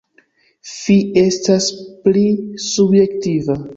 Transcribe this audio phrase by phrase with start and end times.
[0.75, 1.67] Fi estas
[2.07, 2.25] pli
[2.69, 3.59] subjektiva.